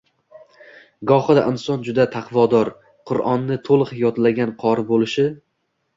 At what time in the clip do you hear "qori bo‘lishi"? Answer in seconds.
4.65-5.27